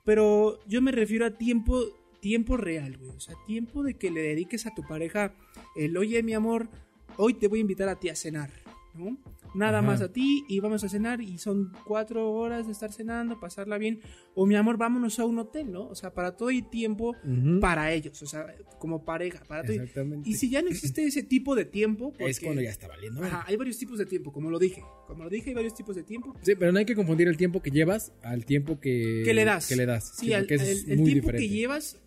Pero 0.04 0.58
yo 0.66 0.82
me 0.82 0.92
refiero 0.92 1.24
a 1.24 1.30
tiempo, 1.30 1.82
tiempo 2.20 2.56
real, 2.56 2.98
güey. 2.98 3.10
O 3.16 3.20
sea, 3.20 3.34
tiempo 3.46 3.82
de 3.82 3.94
que 3.94 4.10
le 4.10 4.20
dediques 4.20 4.66
a 4.66 4.74
tu 4.74 4.82
pareja 4.82 5.34
el, 5.76 5.96
oye, 5.96 6.22
mi 6.22 6.34
amor, 6.34 6.68
hoy 7.16 7.34
te 7.34 7.48
voy 7.48 7.60
a 7.60 7.62
invitar 7.62 7.88
a 7.88 7.98
ti 7.98 8.08
a 8.10 8.16
cenar, 8.16 8.50
¿no? 8.94 9.16
Nada 9.54 9.78
Ajá. 9.80 9.86
más 9.86 10.00
a 10.00 10.12
ti 10.12 10.44
y 10.48 10.60
vamos 10.60 10.82
a 10.84 10.88
cenar 10.88 11.20
y 11.20 11.36
son 11.38 11.72
cuatro 11.86 12.30
horas 12.32 12.66
de 12.66 12.72
estar 12.72 12.92
cenando, 12.92 13.38
pasarla 13.38 13.76
bien. 13.78 14.00
O 14.34 14.46
mi 14.46 14.54
amor, 14.54 14.78
vámonos 14.78 15.18
a 15.18 15.26
un 15.26 15.38
hotel, 15.38 15.70
¿no? 15.70 15.86
O 15.88 15.94
sea, 15.94 16.14
para 16.14 16.36
todo 16.36 16.48
hay 16.48 16.62
tiempo 16.62 17.14
para 17.60 17.92
ellos, 17.92 18.22
o 18.22 18.26
sea, 18.26 18.46
como 18.78 19.04
pareja, 19.04 19.42
para 19.44 19.62
todo. 19.62 19.74
Exactamente. 19.74 20.28
Y 20.28 20.34
si 20.34 20.48
ya 20.50 20.62
no 20.62 20.68
existe 20.68 21.04
ese 21.04 21.22
tipo 21.22 21.54
de 21.54 21.64
tiempo, 21.66 22.12
es 22.18 22.36
porque- 22.38 22.46
cuando 22.46 22.62
ya 22.62 22.70
está 22.70 22.88
valiendo. 22.88 23.22
Ajá, 23.22 23.44
hay 23.46 23.56
varios 23.56 23.76
tipos 23.78 23.98
de 23.98 24.06
tiempo, 24.06 24.32
como 24.32 24.50
lo 24.50 24.58
dije. 24.58 24.82
Como 25.06 25.24
lo 25.24 25.30
dije, 25.30 25.50
hay 25.50 25.54
varios 25.54 25.74
tipos 25.74 25.96
de 25.96 26.02
tiempo. 26.02 26.34
Sí, 26.42 26.54
pero 26.54 26.72
no 26.72 26.78
hay 26.78 26.84
que 26.86 26.94
confundir 26.94 27.28
el 27.28 27.36
tiempo 27.36 27.60
que 27.60 27.70
llevas 27.70 28.12
al 28.22 28.44
tiempo 28.46 28.80
que, 28.80 29.22
¿Qué 29.24 29.34
le 29.34 29.44
das? 29.44 29.68
Que 29.68 29.76
le 29.76 29.84
das. 29.86 30.12
Sí, 30.16 30.32
al- 30.32 30.46
el, 30.48 30.52
es 30.52 30.88
el 30.88 30.96
muy 30.98 31.10
tiempo 31.12 31.26
diferente. 31.26 31.38
que 31.38 31.48
llevas, 31.48 31.98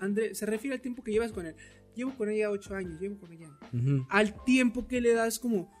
André, 0.00 0.34
se 0.34 0.46
refiere 0.46 0.74
al 0.76 0.80
tiempo 0.80 1.02
que 1.02 1.10
llevas 1.12 1.32
con 1.32 1.46
él. 1.46 1.54
Llevo 1.96 2.14
con 2.14 2.28
ella 2.30 2.48
ocho 2.50 2.74
años, 2.76 3.00
llevo 3.00 3.18
con 3.18 3.32
ella. 3.32 3.48
Ujú. 3.72 4.06
Al 4.08 4.44
tiempo 4.44 4.86
que 4.86 5.00
le 5.00 5.12
das 5.14 5.38
como... 5.40 5.76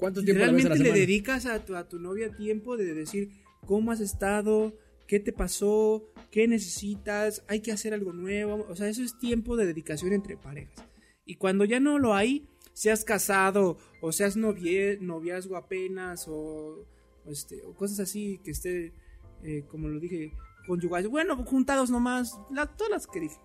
¿Cuánto 0.00 0.24
tiempo 0.24 0.44
le 0.44 0.52
ves 0.52 0.64
a 0.64 0.68
Realmente 0.68 0.88
la 0.88 0.94
le 0.94 1.00
dedicas 1.00 1.46
a 1.46 1.64
tu, 1.64 1.76
a 1.76 1.88
tu 1.88 2.00
novia 2.00 2.34
tiempo 2.34 2.76
de 2.76 2.94
decir 2.94 3.30
cómo 3.66 3.92
has 3.92 4.00
estado, 4.00 4.74
qué 5.06 5.20
te 5.20 5.32
pasó, 5.32 6.04
qué 6.30 6.48
necesitas, 6.48 7.44
hay 7.48 7.60
que 7.60 7.72
hacer 7.72 7.92
algo 7.92 8.12
nuevo. 8.12 8.66
O 8.68 8.76
sea, 8.76 8.88
eso 8.88 9.02
es 9.02 9.18
tiempo 9.18 9.56
de 9.56 9.66
dedicación 9.66 10.12
entre 10.12 10.36
parejas. 10.36 10.84
Y 11.24 11.36
cuando 11.36 11.64
ya 11.64 11.78
no 11.80 11.98
lo 11.98 12.14
hay, 12.14 12.48
seas 12.72 13.04
casado 13.04 13.76
o 14.00 14.12
seas 14.12 14.36
novie, 14.36 14.98
noviazgo 15.00 15.56
apenas 15.56 16.26
o, 16.28 16.86
este, 17.26 17.62
o 17.62 17.74
cosas 17.74 18.00
así 18.00 18.40
que 18.42 18.52
esté, 18.52 18.94
eh, 19.42 19.64
como 19.68 19.88
lo 19.88 20.00
dije, 20.00 20.32
conyugal. 20.66 21.08
Bueno, 21.08 21.36
juntados 21.44 21.90
nomás, 21.90 22.38
todas 22.76 22.90
las 22.90 23.06
que 23.06 23.20
dije. 23.20 23.36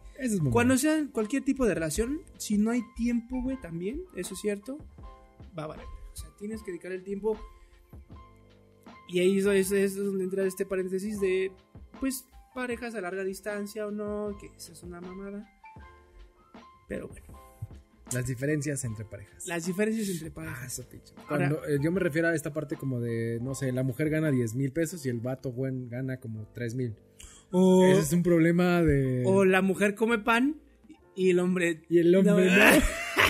Cuando 0.51 0.77
sea 0.77 1.07
cualquier 1.12 1.43
tipo 1.43 1.65
de 1.65 1.74
relación, 1.74 2.21
si 2.38 2.57
no 2.57 2.71
hay 2.71 2.81
tiempo, 2.95 3.41
güey, 3.41 3.59
también, 3.59 4.01
eso 4.15 4.33
es 4.33 4.39
cierto, 4.39 4.77
va 5.57 5.63
a 5.63 5.67
valer. 5.67 5.85
Tienes 6.38 6.63
que 6.63 6.72
dedicar 6.72 6.92
el 6.92 7.04
tiempo. 7.04 7.39
Y 9.08 9.20
ahí 9.20 9.38
es, 9.38 9.72
es 9.72 9.96
donde 9.96 10.24
entra 10.24 10.44
este 10.46 10.65
paréntesis 10.65 11.20
de, 11.20 11.51
pues, 12.00 12.25
parejas 12.54 12.96
a 12.96 13.01
larga 13.01 13.24
distancia 13.24 13.86
o 13.86 13.92
no, 13.92 14.36
que 14.39 14.48
esa 14.56 14.72
es 14.74 14.84
una 14.84 15.01
mamada. 15.01 15.48
Pero 16.88 17.08
bueno. 17.08 17.46
Las 18.13 18.27
diferencias 18.27 18.84
entre 18.86 19.04
parejas. 19.04 19.48
Las 19.48 19.65
diferencias 19.65 20.10
entre 20.10 20.32
parejas. 20.32 20.80
Ah, 20.80 21.24
Cuando, 21.27 21.65
eh, 21.65 21.80
yo 21.82 21.92
me 21.92 22.00
refiero 22.00 22.27
a 22.27 22.36
esta 22.36 22.54
parte 22.54 22.75
como 22.75 23.00
de, 23.00 23.39
no 23.42 23.56
sé, 23.56 23.72
la 23.72 23.84
mujer 23.84 24.10
gana 24.10 24.30
10 24.32 24.56
mil 24.56 24.72
pesos 24.72 25.06
y 25.06 25.10
el 25.10 25.20
vato 25.20 25.51
buen 25.51 25.89
gana 25.89 26.18
como 26.18 26.48
3 26.54 26.75
mil. 26.75 26.96
O, 27.51 27.84
Ese 27.86 28.01
es 28.01 28.13
un 28.13 28.24
problema 28.24 28.84
de... 28.84 29.24
O 29.25 29.44
la 29.44 29.62
mujer 29.62 29.96
come 29.96 30.20
pan 30.20 30.62
y 31.15 31.32
el 31.32 31.39
hombre... 31.39 31.82
Y 31.89 32.00
el 32.00 32.15
hombre 32.15 32.46
no. 32.46 32.62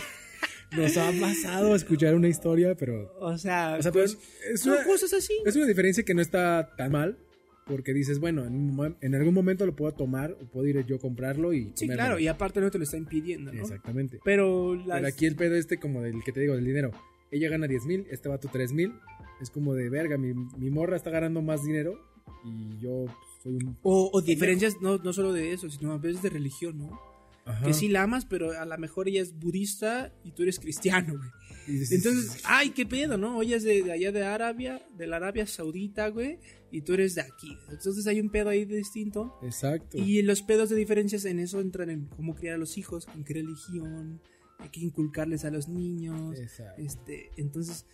Nos 0.72 0.98
ha 0.98 1.12
pasado 1.20 1.76
escuchar 1.76 2.16
una 2.16 2.28
historia, 2.28 2.76
pero... 2.76 3.14
O 3.20 3.38
sea, 3.38 3.80
pues, 3.92 4.18
son 4.56 4.78
cosas 4.86 5.14
así. 5.14 5.34
Es 5.46 5.56
una 5.56 5.66
diferencia 5.66 6.04
que 6.04 6.14
no 6.14 6.22
está 6.22 6.76
tan 6.76 6.92
mal, 6.92 7.18
porque 7.66 7.94
dices, 7.94 8.20
bueno, 8.20 8.46
en, 8.46 9.16
algún 9.16 9.34
momento 9.34 9.66
lo 9.66 9.76
puedo 9.76 9.92
tomar 9.94 10.32
o 10.32 10.46
puedo 10.46 10.68
ir 10.68 10.86
yo 10.86 10.98
a 10.98 11.00
comprarlo 11.00 11.54
y... 11.54 11.72
Sí, 11.76 11.88
claro, 11.88 12.20
y 12.20 12.28
aparte 12.28 12.62
no 12.62 12.70
te 12.70 12.78
lo 12.78 12.84
está 12.84 12.98
impidiendo, 12.98 13.52
¿no? 13.52 13.62
Exactamente. 13.62 14.20
Pero, 14.24 14.78
Pero 14.88 15.08
aquí 15.08 15.26
el 15.26 15.36
pedo 15.36 15.56
este 15.56 15.78
como 15.78 16.02
del 16.02 16.24
que 16.24 16.32
te 16.32 16.42
digo, 16.42 16.56
del 16.56 16.66
dinero. 16.66 16.92
Ella 17.32 17.50
gana 17.50 17.68
10 17.68 17.86
mil, 17.86 18.08
este 18.12 18.30
vato 18.30 18.50
3 18.52 18.72
mil. 18.74 18.94
Es 19.42 19.50
como 19.50 19.74
de 19.74 19.90
verga, 19.90 20.18
mi, 20.18 20.34
mi, 20.34 20.70
morra 20.70 20.96
está 20.96 21.10
ganando 21.10 21.42
más 21.42 21.64
dinero 21.64 22.00
y 22.46 22.80
yo 22.80 23.06
soy 23.44 23.56
un... 23.56 23.78
O, 23.84 24.22
diferencias 24.22 24.76
no, 24.82 24.98
no 24.98 25.12
solo 25.12 25.34
de 25.34 25.52
eso, 25.52 25.70
sino 25.70 25.92
a 25.92 25.98
veces 25.98 26.22
de 26.22 26.30
religión, 26.30 26.78
¿no? 26.78 27.15
Que 27.64 27.74
sí 27.74 27.88
la 27.90 28.04
amas, 28.04 28.26
pero 28.26 28.60
a 28.60 28.66
lo 28.66 28.78
mejor 28.78 29.08
ella 29.08 29.22
es 29.22 29.38
budista 29.38 30.12
y 30.24 30.32
tú 30.32 30.44
eres 30.44 30.60
cristiano, 30.60 31.16
güey. 31.18 31.30
Entonces, 31.68 32.42
ay, 32.44 32.72
qué 32.72 32.86
pedo, 32.86 33.18
¿no? 33.18 33.42
Ella 33.42 33.58
es 33.58 33.64
de, 33.64 33.92
allá 33.92 34.12
de 34.12 34.24
Arabia, 34.24 34.82
de 34.96 35.08
la 35.08 35.18
Arabia 35.18 35.48
Saudita, 35.48 36.10
güey, 36.10 36.40
y 36.72 36.82
tú 36.82 36.94
eres 36.94 37.16
de 37.16 37.22
aquí. 37.22 37.58
Entonces 37.70 38.06
hay 38.08 38.20
un 38.20 38.30
pedo 38.30 38.50
ahí 38.50 38.66
distinto. 38.66 39.40
Exacto. 39.44 39.98
Y 39.98 40.22
los 40.22 40.42
pedos 40.42 40.70
de 40.70 40.76
diferencias 40.76 41.26
en 41.26 41.40
eso 41.40 41.60
entran 41.60 41.90
en 41.90 42.06
cómo 42.06 42.36
criar 42.36 42.56
a 42.56 42.58
los 42.58 42.78
hijos, 42.78 43.06
con 43.06 43.24
qué 43.24 43.36
religión, 43.36 44.22
hay 44.60 44.70
que 44.70 44.82
inculcarles 44.82 45.46
a 45.46 45.52
los 45.52 45.68
niños. 45.68 46.40
Exacto. 46.40 46.82
Este, 46.82 47.32
entonces, 47.38 47.86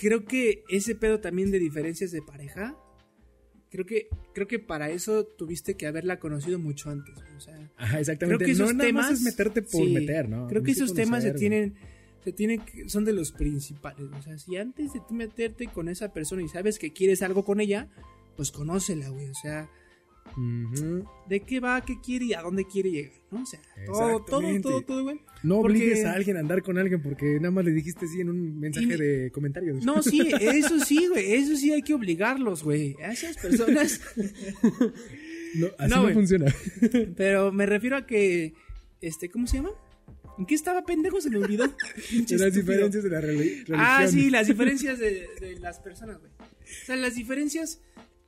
creo 0.00 0.24
que 0.24 0.64
ese 0.68 0.94
pedo 0.94 1.20
también 1.20 1.50
de 1.50 1.58
diferencias 1.58 2.10
de 2.10 2.22
pareja 2.22 2.76
creo 3.70 3.86
que 3.86 4.08
creo 4.34 4.46
que 4.46 4.58
para 4.58 4.90
eso 4.90 5.24
tuviste 5.24 5.74
que 5.74 5.86
haberla 5.86 6.18
conocido 6.18 6.58
mucho 6.58 6.90
antes. 6.90 7.14
O 7.36 7.40
sea, 7.40 7.70
Ajá, 7.76 8.00
exactamente. 8.00 8.44
Creo 8.44 8.46
que 8.46 8.62
esos 8.62 8.74
no 8.74 8.82
temas 8.82 9.10
es 9.10 9.22
meterte 9.22 9.62
por 9.62 9.88
meter, 9.88 10.28
¿no? 10.28 10.48
Creo 10.48 10.62
que 10.62 10.72
esos 10.72 10.92
temas 10.94 11.22
se 11.22 11.32
tienen 11.32 11.74
se 12.24 12.32
tienen 12.32 12.62
son 12.86 13.04
de 13.04 13.12
los 13.12 13.32
principales. 13.32 14.06
O 14.18 14.22
sea, 14.22 14.38
si 14.38 14.56
antes 14.56 14.92
de 14.92 15.00
tú 15.00 15.14
meterte 15.14 15.68
con 15.68 15.88
esa 15.88 16.12
persona 16.12 16.42
y 16.42 16.48
sabes 16.48 16.78
que 16.78 16.92
quieres 16.92 17.22
algo 17.22 17.44
con 17.44 17.60
ella, 17.60 17.88
pues 18.36 18.50
conócela, 18.50 19.08
güey. 19.08 19.28
O 19.28 19.34
sea, 19.34 19.70
de 21.28 21.40
qué 21.40 21.60
va, 21.60 21.80
qué 21.80 22.00
quiere 22.00 22.26
y 22.26 22.34
a 22.34 22.42
dónde 22.42 22.64
quiere 22.66 22.90
llegar, 22.90 23.12
¿no? 23.30 23.42
O 23.42 23.46
sea, 23.46 23.60
todo, 23.86 24.24
todo, 24.24 24.60
todo, 24.60 24.82
todo, 24.82 25.02
güey. 25.04 25.20
No 25.42 25.58
obligues 25.58 26.04
a 26.04 26.12
alguien 26.12 26.36
a 26.36 26.40
andar 26.40 26.62
con 26.62 26.78
alguien 26.78 27.02
porque 27.02 27.36
nada 27.36 27.50
más 27.50 27.64
le 27.64 27.72
dijiste 27.72 28.06
sí 28.06 28.20
en 28.20 28.30
un 28.30 28.58
mensaje 28.58 28.96
de 28.96 29.30
comentarios. 29.30 29.84
No, 29.84 30.02
sí, 30.02 30.28
eso 30.40 30.78
sí, 30.80 31.06
güey, 31.08 31.34
eso 31.34 31.56
sí 31.56 31.72
hay 31.72 31.82
que 31.82 31.94
obligarlos, 31.94 32.62
güey. 32.62 32.96
A 33.02 33.12
esas 33.12 33.36
personas. 33.36 34.00
no, 35.54 35.68
así 35.78 35.94
no, 35.94 36.08
funciona. 36.12 36.54
Pero 37.16 37.52
me 37.52 37.66
refiero 37.66 37.96
a 37.96 38.06
que, 38.06 38.54
este, 39.00 39.30
¿cómo 39.30 39.46
se 39.46 39.58
llama? 39.58 39.70
¿En 40.38 40.46
qué 40.46 40.54
estaba 40.54 40.84
pendejo? 40.84 41.20
Se 41.20 41.30
me 41.30 41.36
olvidó. 41.36 41.64
las 42.30 42.54
diferencias 42.54 43.04
de 43.04 43.10
la 43.10 43.20
religión. 43.20 43.78
Ah, 43.80 44.06
sí, 44.08 44.30
las 44.30 44.46
diferencias 44.46 44.98
de, 44.98 45.28
de 45.40 45.58
las 45.60 45.80
personas, 45.80 46.18
güey. 46.18 46.30
O 46.40 46.86
sea, 46.86 46.96
las 46.96 47.14
diferencias 47.14 47.80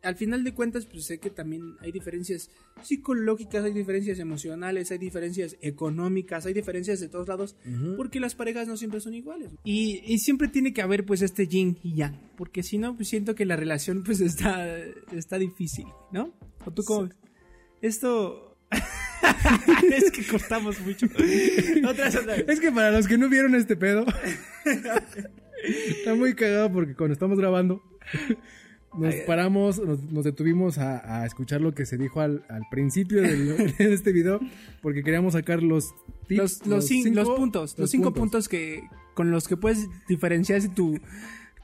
al 0.02 0.16
final 0.16 0.42
de 0.44 0.52
cuentas, 0.52 0.86
pues 0.86 1.04
sé 1.06 1.18
que 1.18 1.30
también 1.30 1.76
hay 1.80 1.92
diferencias 1.92 2.50
psicológicas, 2.82 3.64
hay 3.64 3.72
diferencias 3.72 4.18
emocionales, 4.18 4.90
hay 4.90 4.98
diferencias 4.98 5.56
económicas, 5.60 6.44
hay 6.46 6.52
diferencias 6.52 7.00
de 7.00 7.08
todos 7.08 7.28
lados, 7.28 7.56
porque 7.96 8.20
las 8.20 8.34
parejas 8.34 8.66
no 8.66 8.76
siempre 8.76 9.00
son 9.00 9.14
iguales. 9.14 9.50
Y, 9.64 10.18
siempre 10.18 10.48
tiene 10.48 10.72
que 10.72 10.82
haber 10.82 11.04
pues 11.04 11.22
este 11.22 11.46
yin 11.46 11.78
y 11.82 11.94
yang, 11.94 12.18
porque 12.36 12.62
si 12.62 12.78
no, 12.78 12.96
pues 12.96 13.08
siento 13.08 13.34
que 13.34 13.44
la 13.44 13.56
relación 13.56 14.02
pues 14.04 14.20
está, 14.20 14.76
está 15.12 15.38
difícil, 15.38 15.86
¿no? 16.12 16.32
¿O 16.64 16.70
tú 16.70 16.82
cómo 16.84 17.08
Esto... 17.80 18.56
es 19.92 20.10
que 20.10 20.24
cortamos 20.24 20.80
mucho. 20.80 21.06
Es 22.46 22.60
que 22.60 22.72
para 22.72 22.90
los 22.90 23.06
que 23.06 23.18
no 23.18 23.28
vieron 23.28 23.54
este 23.54 23.76
pedo, 23.76 24.06
está 25.64 26.14
muy 26.14 26.34
cagado 26.34 26.72
porque 26.72 26.94
cuando 26.94 27.12
estamos 27.12 27.38
grabando 27.38 27.82
nos 28.94 29.14
paramos, 29.26 29.80
nos, 29.80 30.24
detuvimos 30.24 30.78
a, 30.78 31.24
escuchar 31.26 31.60
lo 31.60 31.74
que 31.74 31.86
se 31.86 31.96
dijo 31.96 32.20
al, 32.20 32.42
principio 32.70 33.22
de 33.22 33.74
este 33.78 34.12
video, 34.12 34.40
porque 34.80 35.02
queríamos 35.02 35.34
sacar 35.34 35.62
los 35.62 35.94
tips, 36.26 36.66
los, 36.66 36.86
cinco, 36.86 37.36
puntos, 37.36 37.78
los, 37.78 37.90
cinco 37.90 38.12
puntos. 38.12 38.48
que 38.48 38.82
con 39.14 39.30
los 39.30 39.48
que 39.48 39.56
puedes 39.56 39.88
diferenciar 40.08 40.60
si 40.60 40.68
tu 40.68 40.98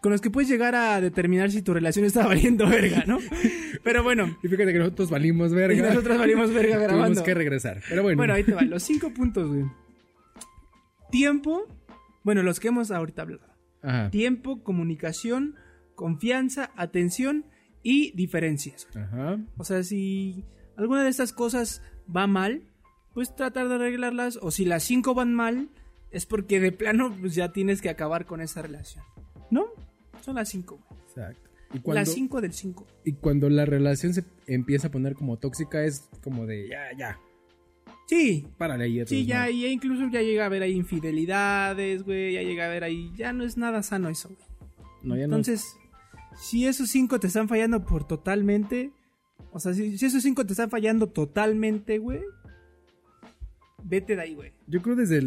con 0.01 0.13
los 0.13 0.21
que 0.21 0.31
puedes 0.31 0.49
llegar 0.49 0.75
a 0.75 1.01
determinar 1.01 1.51
si 1.51 1.63
tu 1.63 1.75
relación 1.75 2.05
está 2.05 2.27
valiendo 2.27 2.69
verga, 2.69 3.05
¿no? 3.07 3.19
Pero 3.83 4.03
bueno. 4.03 4.37
Y 4.43 4.49
fíjate 4.49 4.73
que 4.73 4.79
nosotros 4.79 5.11
valimos 5.11 5.53
verga. 5.53 5.77
Y 5.77 5.83
nosotros 5.83 6.19
valimos 6.19 6.53
verga 6.53 6.77
grabando. 6.79 7.05
Tenemos 7.05 7.23
que 7.23 7.35
regresar. 7.35 7.83
Pero 7.89 8.03
bueno. 8.03 8.17
Bueno, 8.17 8.35
ahí 8.35 8.45
te 8.45 8.55
va. 8.55 8.63
Los 8.63 8.83
cinco 8.85 9.13
puntos, 9.13 9.49
güey. 9.49 9.65
Tiempo. 11.11 11.67
Bueno, 12.23 12.43
los 12.43 12.61
que 12.61 12.69
hemos 12.69 12.91
ahorita 12.91 13.23
hablado. 13.23 13.49
Ajá. 13.83 14.11
Tiempo, 14.11 14.63
comunicación, 14.63 15.57
confianza, 15.99 16.71
atención 16.77 17.45
y 17.83 18.13
diferencias. 18.13 18.87
Ajá. 18.95 19.41
O 19.57 19.65
sea, 19.65 19.83
si 19.83 20.45
alguna 20.77 21.03
de 21.03 21.11
estas 21.11 21.33
cosas 21.33 21.83
va 22.15 22.29
mal, 22.29 22.63
pues 23.15 23.35
tratar 23.35 23.69
de 23.69 23.75
arreglarlas. 23.75 24.39
O 24.41 24.53
si 24.53 24.65
las 24.65 24.85
cinco 24.85 25.15
van 25.15 25.35
mal, 25.35 25.71
es 26.13 26.25
porque 26.25 26.61
de 26.61 26.71
plano 26.71 27.13
pues 27.21 27.35
ya 27.35 27.53
tienes 27.53 27.83
que 27.83 27.91
acabar 27.91 28.27
con 28.27 28.41
esa 28.41 28.63
relación. 28.63 29.05
¿No? 29.51 29.67
Son 30.21 30.37
las 30.37 30.49
cinco. 30.49 30.79
Exacto. 31.09 31.51
¿Y 31.75 31.93
las 31.93 32.13
cinco 32.13 32.41
del 32.41 32.53
cinco. 32.53 32.87
Y 33.05 33.15
cuando 33.15 33.51
la 33.51 33.65
relación 33.65 34.15
se 34.15 34.23
empieza 34.47 34.87
a 34.87 34.91
poner 34.93 35.17
como 35.17 35.37
tóxica 35.37 35.85
es 35.85 36.09
como 36.23 36.47
de 36.47 36.69
ya, 36.69 36.97
ya. 36.97 37.19
Sí. 38.07 38.47
Párale 38.57 38.85
ahí. 38.85 39.05
Sí, 39.05 39.27
ya, 39.27 39.51
y 39.51 39.67
incluso 39.67 40.09
ya 40.11 40.23
llega 40.23 40.45
a 40.45 40.47
haber 40.47 40.63
ahí 40.63 40.75
infidelidades, 40.75 42.05
güey, 42.05 42.35
ya 42.35 42.43
llega 42.43 42.67
a 42.67 42.69
ver 42.69 42.85
ahí, 42.85 43.11
ya 43.17 43.33
no 43.33 43.45
es 43.45 43.59
nada 43.59 43.83
sano 43.83 44.09
eso, 44.09 44.29
güey. 44.29 44.49
No, 45.03 45.17
ya 45.17 45.25
Entonces, 45.25 45.77
si 46.39 46.67
esos 46.67 46.89
cinco 46.91 47.19
te 47.19 47.27
están 47.27 47.49
fallando 47.49 47.85
por 47.85 48.07
totalmente, 48.07 48.93
o 49.51 49.59
sea, 49.59 49.75
si, 49.75 49.95
esos 49.95 50.23
cinco 50.23 50.47
te 50.47 50.53
están 50.53 50.71
fallando 50.71 51.09
totalmente, 51.09 51.99
güey, 51.99 52.23
vete 53.83 54.17
de 54.17 54.23
ahí, 54.23 54.35
güey. 54.35 54.53
Yo 54.67 54.81
creo 54.81 54.97
desde 54.97 55.21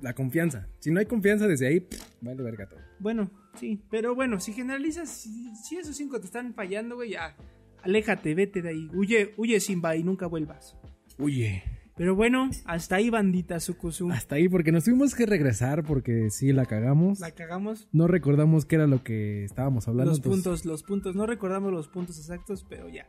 la 0.00 0.14
confianza. 0.14 0.68
Si 0.78 0.90
no 0.90 1.00
hay 1.00 1.06
confianza 1.06 1.46
desde 1.48 1.66
ahí, 1.66 1.88
vale 2.20 2.42
verga 2.42 2.68
todo. 2.68 2.80
Bueno, 2.98 3.30
sí, 3.58 3.82
pero 3.90 4.14
bueno, 4.14 4.38
si 4.40 4.52
generalizas, 4.52 5.08
si, 5.10 5.76
esos 5.76 5.96
cinco 5.96 6.20
te 6.20 6.26
están 6.26 6.54
fallando, 6.54 6.96
güey, 6.96 7.10
ya, 7.10 7.36
aléjate, 7.82 8.34
vete 8.34 8.62
de 8.62 8.68
ahí. 8.70 8.88
Huye, 8.94 9.34
huye 9.36 9.58
Simba 9.60 9.96
y 9.96 10.04
nunca 10.04 10.26
vuelvas. 10.26 10.76
Huye. 11.18 11.62
Pero 12.02 12.16
bueno, 12.16 12.50
hasta 12.64 12.96
ahí, 12.96 13.10
bandita 13.10 13.60
Sukusu. 13.60 14.10
Hasta 14.10 14.34
ahí, 14.34 14.48
porque 14.48 14.72
nos 14.72 14.82
tuvimos 14.82 15.14
que 15.14 15.24
regresar 15.24 15.84
porque 15.84 16.30
sí 16.30 16.52
la 16.52 16.66
cagamos. 16.66 17.20
La 17.20 17.30
cagamos. 17.30 17.86
No 17.92 18.08
recordamos 18.08 18.64
qué 18.64 18.74
era 18.74 18.88
lo 18.88 19.04
que 19.04 19.44
estábamos 19.44 19.86
hablando. 19.86 20.10
Los 20.10 20.18
puntos, 20.18 20.64
los 20.64 20.82
puntos. 20.82 21.14
No 21.14 21.26
recordamos 21.26 21.72
los 21.72 21.86
puntos 21.86 22.18
exactos, 22.18 22.66
pero 22.68 22.88
ya. 22.88 23.06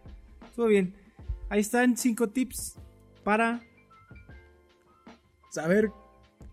Todo 0.56 0.68
bien. 0.68 0.94
Ahí 1.50 1.62
están 1.62 1.98
cinco 1.98 2.30
tips 2.30 2.76
para 3.24 3.62
saber 5.50 5.90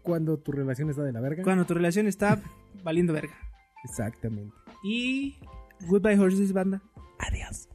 cuando 0.02 0.38
tu 0.38 0.52
relación 0.52 0.88
está 0.88 1.02
de 1.02 1.12
la 1.12 1.20
verga. 1.20 1.42
Cuando 1.42 1.66
tu 1.66 1.74
relación 1.74 2.06
está 2.06 2.40
valiendo 2.82 3.12
verga. 3.12 3.36
Exactamente. 3.84 4.56
Y 4.82 5.36
goodbye 5.88 6.18
horses, 6.18 6.54
banda. 6.54 6.80
Adiós. 7.18 7.68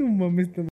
No 0.00 0.08
mames, 0.08 0.48